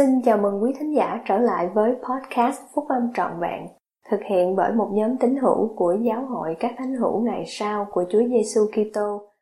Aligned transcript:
Xin 0.00 0.22
chào 0.24 0.38
mừng 0.38 0.62
quý 0.62 0.72
thính 0.78 0.94
giả 0.94 1.20
trở 1.28 1.38
lại 1.38 1.68
với 1.74 1.92
podcast 1.92 2.60
Phúc 2.74 2.84
Âm 2.88 3.02
Trọn 3.14 3.40
Vẹn, 3.40 3.66
thực 4.10 4.20
hiện 4.30 4.56
bởi 4.56 4.72
một 4.72 4.90
nhóm 4.92 5.16
tín 5.20 5.36
hữu 5.36 5.74
của 5.76 5.96
Giáo 6.02 6.26
hội 6.26 6.56
các 6.60 6.74
thánh 6.78 6.94
hữu 6.94 7.20
ngày 7.20 7.44
sau 7.46 7.86
của 7.90 8.04
Chúa 8.10 8.22
Giêsu 8.28 8.60
Kitô. 8.72 9.32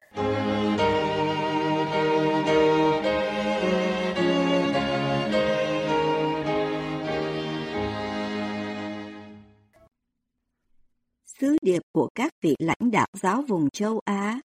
Sứ 11.40 11.56
điệp 11.62 11.82
của 11.92 12.08
các 12.14 12.32
vị 12.42 12.54
lãnh 12.58 12.90
đạo 12.92 13.06
giáo 13.12 13.42
vùng 13.48 13.70
châu 13.70 14.00
Á 14.04 14.40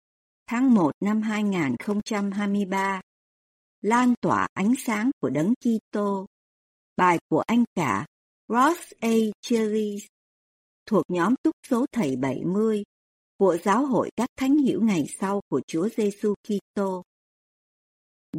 tháng 0.50 0.74
1 0.74 0.92
năm 1.02 1.22
2023 1.22 3.02
lan 3.84 4.14
tỏa 4.22 4.48
ánh 4.54 4.74
sáng 4.78 5.12
của 5.20 5.30
đấng 5.30 5.54
Kitô. 5.56 6.26
Bài 6.98 7.20
của 7.30 7.44
anh 7.48 7.64
cả 7.76 8.06
Ross 8.48 8.92
A. 9.00 9.10
Cherry 9.42 9.98
thuộc 10.86 11.04
nhóm 11.08 11.36
túc 11.44 11.56
số 11.70 11.86
thầy 11.92 12.16
70 12.16 12.84
của 13.38 13.58
Giáo 13.64 13.86
hội 13.86 14.10
các 14.16 14.30
thánh 14.36 14.58
hiểu 14.58 14.82
ngày 14.82 15.06
sau 15.20 15.42
của 15.50 15.62
Chúa 15.68 15.90
Giêsu 15.98 16.34
Kitô. 16.48 17.04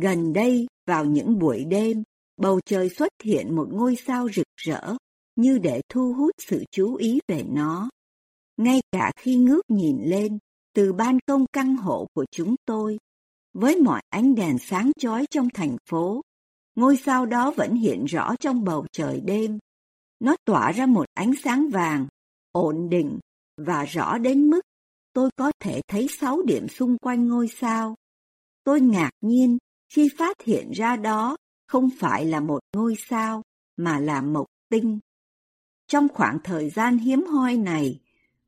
Gần 0.00 0.32
đây, 0.32 0.66
vào 0.86 1.04
những 1.04 1.38
buổi 1.38 1.64
đêm, 1.64 2.02
bầu 2.36 2.60
trời 2.66 2.88
xuất 2.88 3.08
hiện 3.24 3.56
một 3.56 3.68
ngôi 3.72 3.96
sao 4.06 4.28
rực 4.34 4.46
rỡ 4.56 4.96
như 5.36 5.58
để 5.58 5.80
thu 5.88 6.14
hút 6.14 6.30
sự 6.38 6.64
chú 6.70 6.94
ý 6.94 7.18
về 7.28 7.42
nó. 7.42 7.90
Ngay 8.56 8.80
cả 8.92 9.12
khi 9.16 9.36
ngước 9.36 9.64
nhìn 9.70 9.98
lên 10.04 10.38
từ 10.74 10.92
ban 10.92 11.18
công 11.26 11.44
căn 11.52 11.76
hộ 11.76 12.06
của 12.14 12.24
chúng 12.30 12.54
tôi, 12.66 12.98
với 13.54 13.76
mọi 13.76 14.02
ánh 14.10 14.34
đèn 14.34 14.58
sáng 14.58 14.90
chói 14.98 15.26
trong 15.30 15.48
thành 15.54 15.76
phố, 15.90 16.22
ngôi 16.74 16.96
sao 16.96 17.26
đó 17.26 17.50
vẫn 17.56 17.74
hiện 17.74 18.04
rõ 18.04 18.34
trong 18.40 18.64
bầu 18.64 18.86
trời 18.92 19.20
đêm. 19.20 19.58
Nó 20.20 20.36
tỏa 20.44 20.72
ra 20.72 20.86
một 20.86 21.06
ánh 21.14 21.32
sáng 21.44 21.68
vàng, 21.70 22.06
ổn 22.52 22.88
định 22.90 23.18
và 23.56 23.84
rõ 23.84 24.18
đến 24.18 24.50
mức 24.50 24.60
tôi 25.12 25.30
có 25.36 25.52
thể 25.60 25.80
thấy 25.88 26.06
sáu 26.08 26.42
điểm 26.42 26.68
xung 26.68 26.98
quanh 26.98 27.28
ngôi 27.28 27.48
sao. 27.48 27.94
Tôi 28.64 28.80
ngạc 28.80 29.10
nhiên 29.20 29.58
khi 29.88 30.08
phát 30.18 30.42
hiện 30.42 30.70
ra 30.70 30.96
đó 30.96 31.36
không 31.66 31.88
phải 31.98 32.24
là 32.24 32.40
một 32.40 32.60
ngôi 32.76 32.94
sao 33.08 33.42
mà 33.76 33.98
là 33.98 34.20
mộc 34.20 34.46
tinh. 34.68 34.98
Trong 35.86 36.08
khoảng 36.08 36.38
thời 36.44 36.70
gian 36.70 36.98
hiếm 36.98 37.26
hoi 37.26 37.56
này, 37.56 38.00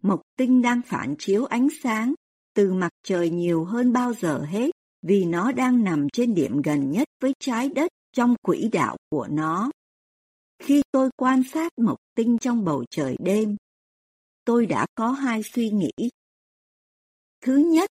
mộc 0.03 0.21
tinh 0.37 0.63
đang 0.63 0.81
phản 0.83 1.15
chiếu 1.19 1.45
ánh 1.45 1.69
sáng 1.83 2.15
từ 2.55 2.73
mặt 2.73 2.91
trời 3.03 3.31
nhiều 3.31 3.65
hơn 3.65 3.93
bao 3.93 4.15
giờ 4.15 4.45
hết 4.49 4.76
vì 5.09 5.25
nó 5.25 5.53
đang 5.53 5.85
nằm 5.85 6.09
trên 6.13 6.35
điểm 6.35 6.63
gần 6.63 6.91
nhất 6.91 7.09
với 7.21 7.33
trái 7.41 7.69
đất 7.69 7.91
trong 8.13 8.35
quỹ 8.43 8.69
đạo 8.73 8.97
của 9.11 9.27
nó. 9.31 9.71
Khi 10.59 10.83
tôi 10.93 11.11
quan 11.17 11.43
sát 11.53 11.73
mộc 11.79 11.99
tinh 12.15 12.39
trong 12.39 12.65
bầu 12.65 12.85
trời 12.91 13.17
đêm, 13.19 13.57
tôi 14.45 14.67
đã 14.67 14.87
có 14.95 15.11
hai 15.11 15.43
suy 15.43 15.71
nghĩ. 15.71 16.11
Thứ 17.41 17.57
nhất, 17.57 17.91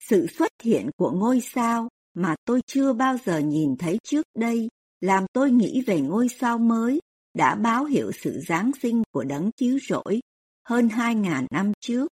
sự 0.00 0.26
xuất 0.26 0.50
hiện 0.62 0.90
của 0.96 1.10
ngôi 1.10 1.40
sao 1.40 1.88
mà 2.14 2.34
tôi 2.44 2.60
chưa 2.66 2.92
bao 2.92 3.16
giờ 3.24 3.38
nhìn 3.38 3.76
thấy 3.76 3.98
trước 4.02 4.26
đây 4.38 4.68
làm 5.00 5.24
tôi 5.32 5.50
nghĩ 5.50 5.82
về 5.86 6.00
ngôi 6.00 6.28
sao 6.28 6.58
mới 6.58 7.00
đã 7.34 7.54
báo 7.54 7.84
hiệu 7.84 8.12
sự 8.12 8.40
Giáng 8.48 8.70
sinh 8.82 9.02
của 9.12 9.24
đấng 9.24 9.50
chiếu 9.56 9.78
rỗi 9.88 10.20
hơn 10.68 10.88
hai 10.88 11.14
ngàn 11.14 11.46
năm 11.50 11.72
trước. 11.80 12.08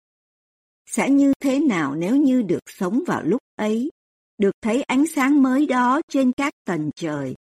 Sẽ 0.89 1.09
như 1.09 1.33
thế 1.39 1.59
nào 1.59 1.95
nếu 1.95 2.15
như 2.15 2.41
được 2.41 2.63
sống 2.65 3.03
vào 3.07 3.23
lúc 3.23 3.41
ấy 3.55 3.89
được 4.37 4.51
thấy 4.61 4.83
ánh 4.83 5.07
sáng 5.07 5.41
mới 5.41 5.65
đó 5.65 6.01
trên 6.09 6.31
các 6.31 6.53
tầng 6.65 6.89
trời, 6.95 7.35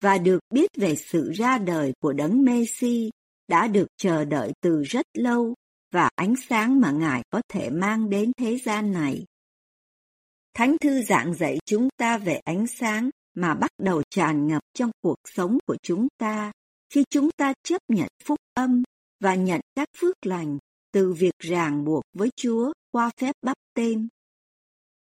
và 0.00 0.18
được 0.18 0.40
biết 0.50 0.70
về 0.76 0.94
sự 0.96 1.30
ra 1.34 1.58
đời 1.58 1.92
của 2.00 2.12
đấng 2.12 2.44
Messi 2.44 3.10
đã 3.48 3.66
được 3.66 3.86
chờ 3.96 4.24
đợi 4.24 4.52
từ 4.60 4.82
rất 4.82 5.06
lâu 5.14 5.54
và 5.92 6.10
ánh 6.14 6.34
sáng 6.48 6.80
mà 6.80 6.90
Ngài 6.90 7.22
có 7.30 7.42
thể 7.48 7.70
mang 7.70 8.10
đến 8.10 8.32
thế 8.36 8.58
gian 8.58 8.92
này. 8.92 9.24
Thánh 10.54 10.76
thư 10.80 11.02
giảng 11.02 11.34
dạy 11.34 11.58
chúng 11.66 11.88
ta 11.96 12.18
về 12.18 12.40
ánh 12.44 12.66
sáng 12.66 13.10
mà 13.34 13.54
bắt 13.54 13.70
đầu 13.78 14.02
tràn 14.10 14.46
ngập 14.46 14.62
trong 14.74 14.90
cuộc 15.00 15.16
sống 15.24 15.58
của 15.66 15.76
chúng 15.82 16.08
ta 16.18 16.52
khi 16.90 17.04
chúng 17.10 17.30
ta 17.36 17.52
chấp 17.62 17.82
nhận 17.88 18.08
phúc 18.24 18.38
âm 18.54 18.82
và 19.20 19.34
nhận 19.34 19.60
các 19.74 19.88
phước 19.98 20.26
lành 20.26 20.58
từ 20.92 21.12
việc 21.12 21.34
ràng 21.38 21.84
buộc 21.84 22.02
với 22.12 22.30
Chúa 22.36 22.72
qua 22.92 23.10
phép 23.20 23.32
bắp 23.42 23.56
tên 23.74 24.08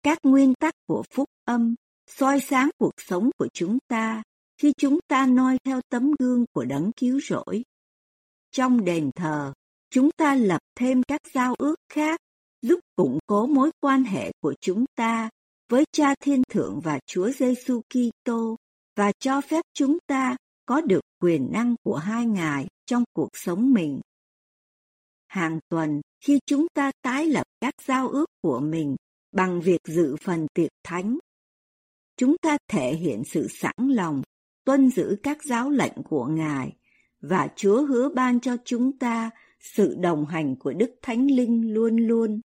các 0.03 0.17
nguyên 0.23 0.53
tắc 0.53 0.73
của 0.87 1.03
phúc 1.11 1.29
âm 1.45 1.75
soi 2.07 2.39
sáng 2.39 2.69
cuộc 2.77 2.93
sống 2.97 3.29
của 3.37 3.47
chúng 3.53 3.77
ta 3.87 4.23
khi 4.57 4.73
chúng 4.77 4.99
ta 5.07 5.25
noi 5.25 5.57
theo 5.63 5.81
tấm 5.89 6.11
gương 6.19 6.45
của 6.53 6.65
đấng 6.65 6.91
cứu 6.91 7.19
rỗi. 7.19 7.63
Trong 8.51 8.85
đền 8.85 9.11
thờ, 9.15 9.53
chúng 9.89 10.09
ta 10.17 10.35
lập 10.35 10.61
thêm 10.75 11.03
các 11.03 11.21
giao 11.33 11.55
ước 11.57 11.75
khác 11.89 12.19
giúp 12.61 12.79
củng 12.95 13.19
cố 13.27 13.45
mối 13.45 13.71
quan 13.79 14.03
hệ 14.03 14.31
của 14.41 14.53
chúng 14.61 14.85
ta 14.95 15.29
với 15.69 15.85
Cha 15.91 16.15
Thiên 16.19 16.41
Thượng 16.49 16.79
và 16.83 16.99
Chúa 17.05 17.29
Giêsu 17.29 17.81
Kitô 17.89 18.55
và 18.95 19.11
cho 19.19 19.41
phép 19.41 19.65
chúng 19.73 19.97
ta 20.07 20.35
có 20.65 20.81
được 20.81 21.01
quyền 21.21 21.51
năng 21.51 21.75
của 21.83 21.95
hai 21.95 22.25
ngài 22.25 22.67
trong 22.85 23.03
cuộc 23.13 23.29
sống 23.33 23.73
mình. 23.73 24.01
Hàng 25.27 25.59
tuần, 25.69 26.01
khi 26.19 26.39
chúng 26.45 26.67
ta 26.73 26.91
tái 27.01 27.27
lập 27.27 27.47
các 27.61 27.73
giao 27.85 28.09
ước 28.09 28.25
của 28.41 28.59
mình 28.59 28.95
bằng 29.33 29.61
việc 29.61 29.81
dự 29.87 30.15
phần 30.23 30.47
tiệc 30.53 30.71
thánh. 30.83 31.17
Chúng 32.17 32.35
ta 32.41 32.57
thể 32.67 32.93
hiện 32.93 33.23
sự 33.23 33.47
sẵn 33.47 33.75
lòng 33.77 34.21
tuân 34.65 34.89
giữ 34.89 35.15
các 35.23 35.43
giáo 35.43 35.69
lệnh 35.69 36.03
của 36.03 36.25
Ngài 36.25 36.73
và 37.21 37.47
Chúa 37.55 37.85
hứa 37.85 38.09
ban 38.09 38.39
cho 38.39 38.57
chúng 38.65 38.97
ta 38.97 39.29
sự 39.59 39.95
đồng 39.99 40.25
hành 40.25 40.55
của 40.59 40.73
Đức 40.73 40.91
Thánh 41.01 41.27
Linh 41.31 41.73
luôn 41.73 41.97
luôn. 41.97 42.41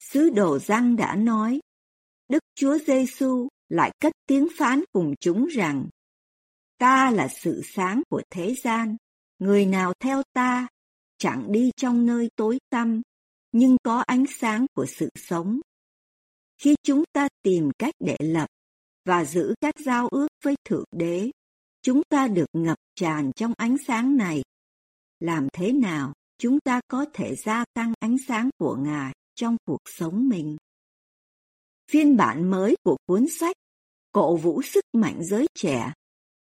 Sứ 0.00 0.30
đồ 0.30 0.58
Giăng 0.58 0.96
đã 0.96 1.16
nói, 1.16 1.60
Đức 2.28 2.42
Chúa 2.54 2.78
Giêsu 2.78 3.48
lại 3.68 3.92
cất 4.00 4.12
tiếng 4.26 4.48
phán 4.58 4.84
cùng 4.92 5.14
chúng 5.20 5.46
rằng, 5.46 5.88
Ta 6.78 7.10
là 7.10 7.28
sự 7.28 7.62
sáng 7.64 8.02
của 8.08 8.22
thế 8.30 8.54
gian, 8.62 8.96
người 9.38 9.66
nào 9.66 9.92
theo 10.00 10.22
ta, 10.32 10.66
chẳng 11.18 11.52
đi 11.52 11.70
trong 11.76 12.06
nơi 12.06 12.28
tối 12.36 12.58
tăm, 12.70 13.02
nhưng 13.54 13.76
có 13.82 13.98
ánh 14.06 14.24
sáng 14.26 14.66
của 14.74 14.86
sự 14.86 15.08
sống. 15.14 15.60
Khi 16.58 16.74
chúng 16.82 17.04
ta 17.12 17.28
tìm 17.42 17.70
cách 17.78 17.94
để 18.00 18.16
lập 18.20 18.46
và 19.04 19.24
giữ 19.24 19.54
các 19.60 19.74
giao 19.78 20.08
ước 20.08 20.28
với 20.44 20.54
Thượng 20.64 20.84
Đế, 20.92 21.30
chúng 21.82 22.02
ta 22.08 22.28
được 22.28 22.48
ngập 22.52 22.78
tràn 22.94 23.30
trong 23.36 23.52
ánh 23.56 23.76
sáng 23.86 24.16
này. 24.16 24.42
Làm 25.20 25.48
thế 25.52 25.72
nào 25.72 26.12
chúng 26.38 26.60
ta 26.60 26.80
có 26.88 27.06
thể 27.12 27.34
gia 27.34 27.64
tăng 27.74 27.92
ánh 27.98 28.16
sáng 28.28 28.50
của 28.58 28.76
Ngài 28.76 29.12
trong 29.34 29.56
cuộc 29.64 29.80
sống 29.84 30.28
mình? 30.28 30.56
Phiên 31.90 32.16
bản 32.16 32.50
mới 32.50 32.76
của 32.82 32.96
cuốn 33.06 33.26
sách 33.28 33.56
Cổ 34.12 34.36
vũ 34.36 34.62
sức 34.62 34.84
mạnh 34.92 35.24
giới 35.24 35.46
trẻ 35.54 35.92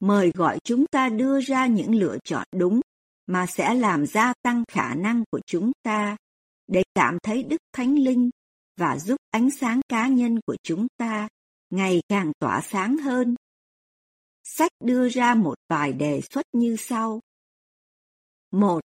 mời 0.00 0.31
gọi 0.34 0.59
chúng 0.65 0.87
ta 0.87 1.09
đưa 1.09 1.41
ra 1.41 1.67
những 1.67 1.94
lựa 1.94 2.19
chọn 2.25 2.47
đúng 2.56 2.81
mà 3.27 3.47
sẽ 3.47 3.75
làm 3.75 4.06
gia 4.06 4.33
tăng 4.43 4.65
khả 4.69 4.94
năng 4.94 5.25
của 5.31 5.41
chúng 5.47 5.73
ta 5.83 6.17
để 6.66 6.82
cảm 6.94 7.19
thấy 7.22 7.43
Đức 7.43 7.60
Thánh 7.72 7.99
Linh 7.99 8.31
và 8.77 8.99
giúp 8.99 9.16
ánh 9.31 9.50
sáng 9.50 9.81
cá 9.88 10.09
nhân 10.09 10.41
của 10.47 10.56
chúng 10.62 10.87
ta 10.97 11.28
ngày 11.71 12.03
càng 12.09 12.32
tỏa 12.38 12.60
sáng 12.60 12.97
hơn. 12.97 13.34
Sách 14.44 14.72
đưa 14.84 15.09
ra 15.09 15.34
một 15.34 15.55
vài 15.69 15.93
đề 15.93 16.21
xuất 16.21 16.47
như 16.53 16.76
sau. 16.78 17.21
một, 18.50 18.81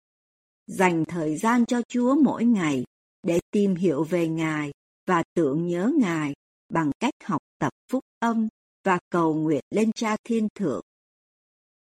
Dành 0.66 1.04
thời 1.08 1.36
gian 1.36 1.66
cho 1.66 1.82
Chúa 1.88 2.14
mỗi 2.24 2.44
ngày 2.44 2.84
để 3.22 3.40
tìm 3.50 3.74
hiểu 3.74 4.04
về 4.04 4.28
Ngài 4.28 4.72
và 5.06 5.22
tưởng 5.34 5.66
nhớ 5.66 5.90
Ngài 5.98 6.34
bằng 6.68 6.90
cách 7.00 7.14
học 7.24 7.42
tập 7.58 7.72
phúc 7.90 8.04
âm 8.18 8.48
và 8.84 8.98
cầu 9.10 9.34
nguyện 9.34 9.64
lên 9.70 9.92
Cha 9.92 10.16
Thiên 10.24 10.48
Thượng. 10.54 10.82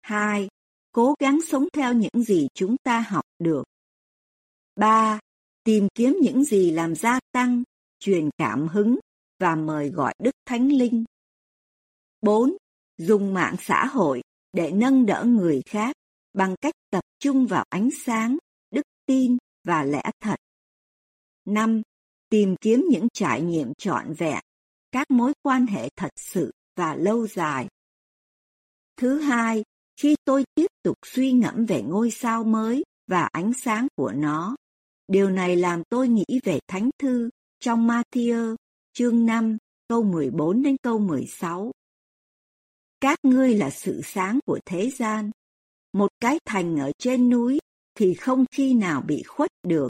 2. 0.00 0.48
Cố 0.92 1.14
gắng 1.18 1.38
sống 1.48 1.68
theo 1.72 1.92
những 1.92 2.22
gì 2.22 2.48
chúng 2.54 2.76
ta 2.82 3.00
học 3.00 3.24
được. 3.38 3.64
3 4.76 5.18
tìm 5.68 5.88
kiếm 5.94 6.16
những 6.22 6.44
gì 6.44 6.70
làm 6.70 6.94
gia 6.94 7.20
tăng, 7.32 7.62
truyền 7.98 8.30
cảm 8.38 8.68
hứng 8.68 8.98
và 9.38 9.56
mời 9.56 9.88
gọi 9.88 10.14
Đức 10.18 10.30
Thánh 10.46 10.68
Linh. 10.68 11.04
4. 12.22 12.56
Dùng 12.96 13.34
mạng 13.34 13.56
xã 13.60 13.86
hội 13.86 14.22
để 14.52 14.70
nâng 14.70 15.06
đỡ 15.06 15.24
người 15.26 15.62
khác 15.66 15.96
bằng 16.32 16.54
cách 16.60 16.74
tập 16.90 17.04
trung 17.18 17.46
vào 17.46 17.64
ánh 17.68 17.88
sáng, 18.04 18.36
đức 18.70 18.82
tin 19.06 19.36
và 19.64 19.82
lẽ 19.82 20.02
thật. 20.20 20.36
5. 21.44 21.82
Tìm 22.28 22.56
kiếm 22.60 22.84
những 22.90 23.08
trải 23.12 23.42
nghiệm 23.42 23.72
trọn 23.78 24.12
vẹn, 24.12 24.40
các 24.92 25.10
mối 25.10 25.32
quan 25.42 25.66
hệ 25.66 25.88
thật 25.96 26.12
sự 26.16 26.50
và 26.76 26.94
lâu 26.94 27.26
dài. 27.26 27.68
Thứ 28.96 29.20
hai, 29.20 29.64
khi 30.00 30.16
tôi 30.24 30.44
tiếp 30.54 30.68
tục 30.82 30.96
suy 31.06 31.32
ngẫm 31.32 31.66
về 31.66 31.82
ngôi 31.82 32.10
sao 32.10 32.44
mới 32.44 32.84
và 33.06 33.28
ánh 33.32 33.52
sáng 33.52 33.86
của 33.96 34.12
nó, 34.12 34.56
Điều 35.08 35.30
này 35.30 35.56
làm 35.56 35.82
tôi 35.88 36.08
nghĩ 36.08 36.40
về 36.44 36.58
Thánh 36.68 36.90
Thư 36.98 37.30
trong 37.60 37.88
Matthew 37.88 38.56
chương 38.92 39.26
5 39.26 39.56
câu 39.88 40.02
14 40.02 40.62
đến 40.62 40.76
câu 40.82 40.98
16. 40.98 41.72
Các 43.00 43.18
ngươi 43.22 43.54
là 43.54 43.70
sự 43.70 44.00
sáng 44.04 44.38
của 44.46 44.60
thế 44.64 44.90
gian. 44.90 45.30
Một 45.92 46.08
cái 46.20 46.38
thành 46.44 46.76
ở 46.76 46.92
trên 46.98 47.30
núi 47.30 47.58
thì 47.94 48.14
không 48.14 48.44
khi 48.50 48.74
nào 48.74 49.02
bị 49.02 49.22
khuất 49.22 49.50
được. 49.62 49.88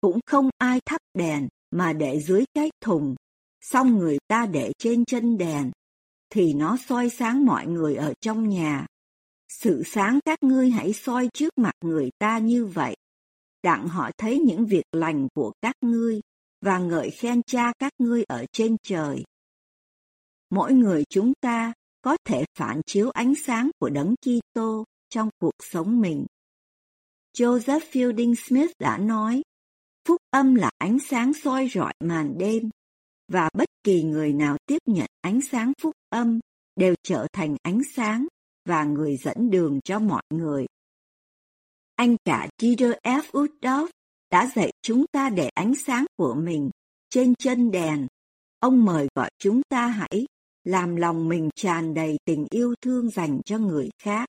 Cũng 0.00 0.20
không 0.26 0.50
ai 0.58 0.80
thắp 0.84 1.00
đèn 1.14 1.48
mà 1.70 1.92
để 1.92 2.20
dưới 2.20 2.44
cái 2.54 2.70
thùng, 2.80 3.14
xong 3.60 3.98
người 3.98 4.18
ta 4.28 4.46
để 4.46 4.72
trên 4.78 5.04
chân 5.04 5.38
đèn, 5.38 5.70
thì 6.30 6.54
nó 6.54 6.76
soi 6.88 7.10
sáng 7.10 7.46
mọi 7.46 7.66
người 7.66 7.94
ở 7.94 8.14
trong 8.20 8.48
nhà. 8.48 8.86
Sự 9.48 9.82
sáng 9.86 10.18
các 10.24 10.42
ngươi 10.42 10.70
hãy 10.70 10.92
soi 10.92 11.28
trước 11.34 11.52
mặt 11.56 11.74
người 11.84 12.10
ta 12.18 12.38
như 12.38 12.66
vậy, 12.66 12.96
đặng 13.66 13.88
họ 13.88 14.10
thấy 14.18 14.38
những 14.38 14.66
việc 14.66 14.84
lành 14.92 15.28
của 15.34 15.52
các 15.60 15.74
ngươi 15.80 16.20
và 16.60 16.78
ngợi 16.78 17.10
khen 17.10 17.42
cha 17.46 17.72
các 17.78 17.92
ngươi 17.98 18.24
ở 18.24 18.44
trên 18.52 18.76
trời. 18.82 19.24
Mỗi 20.50 20.72
người 20.72 21.04
chúng 21.10 21.32
ta 21.40 21.72
có 22.02 22.16
thể 22.24 22.44
phản 22.58 22.80
chiếu 22.86 23.10
ánh 23.10 23.34
sáng 23.34 23.70
của 23.78 23.88
Đấng 23.88 24.14
Kitô 24.16 24.84
trong 25.08 25.28
cuộc 25.38 25.54
sống 25.62 26.00
mình. 26.00 26.26
Joseph 27.38 27.80
Fielding 27.92 28.34
Smith 28.34 28.70
đã 28.78 28.98
nói, 28.98 29.42
phúc 30.08 30.20
âm 30.30 30.54
là 30.54 30.70
ánh 30.78 30.98
sáng 30.98 31.32
soi 31.34 31.68
rọi 31.74 31.94
màn 32.04 32.38
đêm, 32.38 32.70
và 33.28 33.50
bất 33.54 33.68
kỳ 33.84 34.02
người 34.02 34.32
nào 34.32 34.56
tiếp 34.66 34.78
nhận 34.86 35.06
ánh 35.20 35.40
sáng 35.40 35.72
phúc 35.82 35.94
âm 36.08 36.40
đều 36.76 36.94
trở 37.02 37.26
thành 37.32 37.56
ánh 37.62 37.80
sáng 37.94 38.26
và 38.68 38.84
người 38.84 39.16
dẫn 39.16 39.50
đường 39.50 39.80
cho 39.84 39.98
mọi 39.98 40.22
người. 40.30 40.66
Anh 41.96 42.16
cả 42.24 42.48
Peter 42.62 42.92
F. 43.02 43.22
Woodruff 43.32 43.88
đã 44.30 44.50
dạy 44.54 44.72
chúng 44.82 45.04
ta 45.12 45.30
để 45.30 45.48
ánh 45.54 45.74
sáng 45.74 46.06
của 46.16 46.34
mình 46.34 46.70
trên 47.10 47.34
chân 47.38 47.70
đèn. 47.70 48.06
Ông 48.60 48.84
mời 48.84 49.08
gọi 49.14 49.30
chúng 49.38 49.62
ta 49.68 49.86
hãy 49.86 50.26
làm 50.64 50.96
lòng 50.96 51.28
mình 51.28 51.48
tràn 51.54 51.94
đầy 51.94 52.16
tình 52.24 52.46
yêu 52.50 52.74
thương 52.80 53.10
dành 53.10 53.40
cho 53.44 53.58
người 53.58 53.90
khác. 54.02 54.28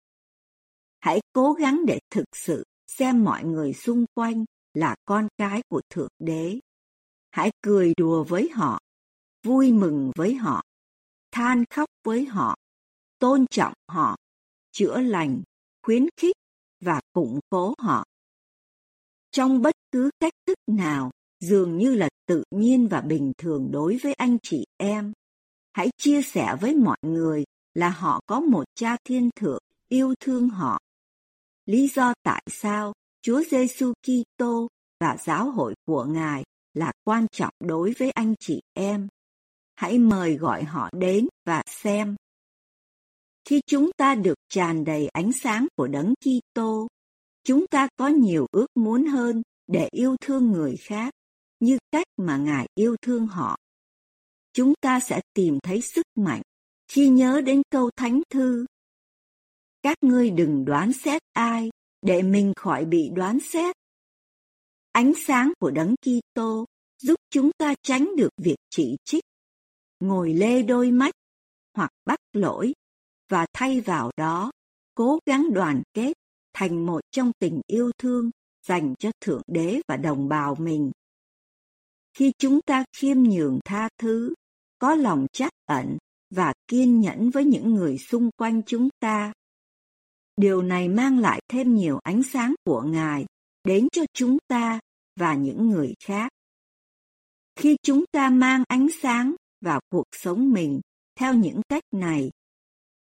Hãy 1.00 1.20
cố 1.34 1.54
gắng 1.54 1.86
để 1.88 2.00
thực 2.10 2.26
sự 2.36 2.64
xem 2.88 3.24
mọi 3.24 3.44
người 3.44 3.74
xung 3.74 4.06
quanh 4.14 4.46
là 4.74 4.96
con 5.06 5.28
cái 5.38 5.62
của 5.70 5.82
Thượng 5.90 6.12
Đế. 6.20 6.60
Hãy 7.32 7.52
cười 7.62 7.94
đùa 7.98 8.24
với 8.24 8.50
họ, 8.50 8.80
vui 9.44 9.72
mừng 9.72 10.12
với 10.16 10.34
họ, 10.34 10.62
than 11.32 11.64
khóc 11.70 11.90
với 12.04 12.26
họ, 12.26 12.56
tôn 13.20 13.46
trọng 13.52 13.74
họ, 13.88 14.16
chữa 14.72 15.02
lành, 15.02 15.42
khuyến 15.84 16.08
khích 16.18 16.36
và 16.82 17.00
củng 17.14 17.40
cố 17.50 17.74
họ. 17.80 18.06
Trong 19.32 19.62
bất 19.62 19.76
cứ 19.92 20.10
cách 20.20 20.34
thức 20.48 20.58
nào, 20.68 21.12
dường 21.40 21.78
như 21.78 21.96
là 21.96 22.10
tự 22.28 22.44
nhiên 22.52 22.88
và 22.88 23.02
bình 23.02 23.32
thường 23.38 23.70
đối 23.72 23.98
với 23.98 24.14
anh 24.14 24.38
chị 24.44 24.66
em. 24.78 25.14
Hãy 25.74 25.90
chia 25.98 26.22
sẻ 26.22 26.56
với 26.62 26.76
mọi 26.76 26.98
người 27.02 27.44
là 27.74 27.90
họ 27.90 28.22
có 28.26 28.40
một 28.40 28.64
cha 28.76 28.98
thiên 29.04 29.30
thượng 29.36 29.62
yêu 29.90 30.14
thương 30.20 30.50
họ. 30.50 30.80
Lý 31.66 31.88
do 31.88 32.14
tại 32.24 32.44
sao 32.48 32.94
Chúa 33.22 33.44
Giêsu 33.52 33.94
Kitô 33.94 34.68
và 35.00 35.18
giáo 35.18 35.52
hội 35.52 35.76
của 35.86 36.06
Ngài 36.06 36.44
là 36.74 36.92
quan 37.04 37.26
trọng 37.32 37.54
đối 37.60 37.94
với 38.00 38.12
anh 38.12 38.34
chị 38.40 38.62
em. 38.74 39.08
Hãy 39.76 40.00
mời 40.00 40.38
gọi 40.38 40.64
họ 40.64 40.90
đến 40.94 41.28
và 41.46 41.64
xem. 41.68 42.16
Khi 43.48 43.62
chúng 43.66 43.92
ta 43.98 44.16
được 44.16 44.38
tràn 44.50 44.84
đầy 44.84 45.08
ánh 45.08 45.32
sáng 45.32 45.68
của 45.76 45.88
Đấng 45.88 46.14
Kitô, 46.16 46.88
chúng 47.44 47.68
ta 47.68 47.88
có 47.96 48.08
nhiều 48.08 48.48
ước 48.52 48.68
muốn 48.76 49.06
hơn 49.06 49.42
để 49.68 49.90
yêu 49.92 50.16
thương 50.22 50.52
người 50.52 50.76
khác 50.80 51.14
như 51.60 51.78
cách 51.92 52.08
mà 52.18 52.38
Ngài 52.38 52.68
yêu 52.76 52.96
thương 53.02 53.28
họ. 53.28 53.58
Chúng 54.54 54.74
ta 54.82 55.00
sẽ 55.00 55.22
tìm 55.34 55.60
thấy 55.64 55.82
sức 55.82 56.06
mạnh 56.16 56.42
khi 56.88 57.10
nhớ 57.10 57.42
đến 57.46 57.62
câu 57.70 57.90
thánh 57.96 58.22
thư. 58.30 58.66
Các 59.82 59.98
ngươi 60.02 60.30
đừng 60.30 60.66
đoán 60.66 60.94
xét 60.94 61.22
ai 61.34 61.70
để 62.02 62.22
mình 62.22 62.54
khỏi 62.56 62.86
bị 62.86 63.10
đoán 63.16 63.40
xét. 63.40 63.76
Ánh 64.92 65.14
sáng 65.28 65.54
của 65.60 65.72
Đấng 65.72 65.96
Kitô 65.96 66.66
giúp 67.02 67.16
chúng 67.30 67.52
ta 67.58 67.76
tránh 67.82 68.16
được 68.18 68.32
việc 68.38 68.58
chỉ 68.70 68.98
trích, 69.06 69.24
ngồi 70.00 70.34
lê 70.34 70.62
đôi 70.62 70.92
mắt 70.92 71.14
hoặc 71.74 71.92
bắt 72.06 72.20
lỗi 72.34 72.74
và 73.30 73.46
thay 73.54 73.82
vào 73.82 74.12
đó 74.18 74.52
cố 74.96 75.20
gắng 75.26 75.54
đoàn 75.54 75.82
kết 75.94 76.14
thành 76.54 76.86
một 76.86 77.02
trong 77.12 77.32
tình 77.40 77.62
yêu 77.68 77.92
thương 77.98 78.32
dành 78.68 78.94
cho 79.00 79.12
Thượng 79.22 79.42
Đế 79.48 79.82
và 79.88 79.98
đồng 79.98 80.28
bào 80.28 80.56
mình. 80.56 80.92
Khi 82.14 82.32
chúng 82.38 82.62
ta 82.62 82.86
khiêm 82.98 83.18
nhường 83.18 83.60
tha 83.66 83.90
thứ, 83.98 84.34
có 84.80 84.96
lòng 84.96 85.28
trắc 85.34 85.52
ẩn 85.66 85.98
và 86.30 86.54
kiên 86.68 87.02
nhẫn 87.02 87.30
với 87.30 87.46
những 87.46 87.74
người 87.74 87.98
xung 87.98 88.30
quanh 88.38 88.62
chúng 88.66 88.90
ta, 89.00 89.34
điều 90.38 90.62
này 90.62 90.90
mang 90.90 91.20
lại 91.20 91.42
thêm 91.48 91.76
nhiều 91.76 92.00
ánh 92.04 92.24
sáng 92.24 92.56
của 92.64 92.82
Ngài 92.82 93.26
đến 93.64 93.88
cho 93.92 94.02
chúng 94.14 94.38
ta 94.48 94.80
và 95.20 95.34
những 95.36 95.70
người 95.70 95.94
khác. 96.04 96.32
Khi 97.56 97.78
chúng 97.84 98.04
ta 98.12 98.30
mang 98.30 98.64
ánh 98.68 98.88
sáng 99.02 99.36
vào 99.62 99.80
cuộc 99.90 100.06
sống 100.12 100.52
mình 100.52 100.80
theo 101.20 101.34
những 101.34 101.62
cách 101.70 101.84
này, 101.92 102.32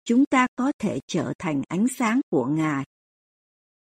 chúng 0.03 0.25
ta 0.25 0.47
có 0.55 0.71
thể 0.79 0.99
trở 1.07 1.33
thành 1.39 1.61
ánh 1.67 1.87
sáng 1.87 2.21
của 2.29 2.45
Ngài. 2.45 2.85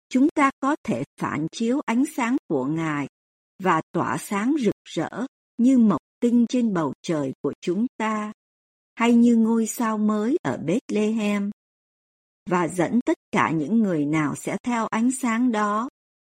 Chúng 0.09 0.29
ta 0.29 0.51
có 0.59 0.75
thể 0.83 1.03
phản 1.19 1.47
chiếu 1.51 1.81
ánh 1.85 2.03
sáng 2.15 2.37
của 2.47 2.65
Ngài 2.65 3.07
và 3.63 3.81
tỏa 3.91 4.17
sáng 4.17 4.55
rực 4.59 4.75
rỡ 4.83 5.25
như 5.57 5.77
mộc 5.77 6.01
tinh 6.19 6.45
trên 6.49 6.73
bầu 6.73 6.93
trời 7.01 7.33
của 7.41 7.53
chúng 7.61 7.85
ta, 7.97 8.33
hay 8.95 9.13
như 9.13 9.35
ngôi 9.35 9.67
sao 9.67 9.97
mới 9.97 10.37
ở 10.43 10.57
Bethlehem, 10.57 11.51
và 12.49 12.67
dẫn 12.67 12.99
tất 13.05 13.17
cả 13.31 13.51
những 13.51 13.79
người 13.79 14.05
nào 14.05 14.35
sẽ 14.35 14.57
theo 14.63 14.87
ánh 14.87 15.11
sáng 15.11 15.51
đó 15.51 15.89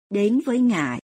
đến 0.10 0.40
với 0.46 0.60
Ngài. 0.60 1.00